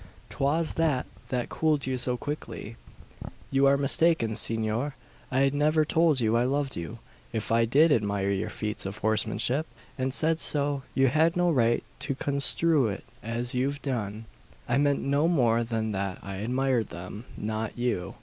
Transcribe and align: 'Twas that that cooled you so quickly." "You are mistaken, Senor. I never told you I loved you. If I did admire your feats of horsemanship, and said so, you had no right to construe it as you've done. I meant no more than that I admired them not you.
'Twas 0.31 0.73
that 0.77 1.05
that 1.29 1.47
cooled 1.49 1.85
you 1.85 1.95
so 1.95 2.17
quickly." 2.17 2.75
"You 3.51 3.67
are 3.67 3.77
mistaken, 3.77 4.35
Senor. 4.35 4.95
I 5.29 5.47
never 5.53 5.85
told 5.85 6.19
you 6.19 6.35
I 6.35 6.43
loved 6.43 6.75
you. 6.75 6.97
If 7.31 7.51
I 7.51 7.65
did 7.65 7.91
admire 7.91 8.31
your 8.31 8.49
feats 8.49 8.87
of 8.87 8.97
horsemanship, 8.97 9.67
and 9.99 10.11
said 10.11 10.39
so, 10.39 10.81
you 10.95 11.09
had 11.09 11.37
no 11.37 11.51
right 11.51 11.83
to 11.99 12.15
construe 12.15 12.87
it 12.87 13.03
as 13.21 13.53
you've 13.53 13.83
done. 13.83 14.25
I 14.67 14.79
meant 14.79 15.01
no 15.01 15.27
more 15.27 15.63
than 15.63 15.91
that 15.91 16.17
I 16.23 16.37
admired 16.37 16.89
them 16.89 17.25
not 17.37 17.77
you. 17.77 18.15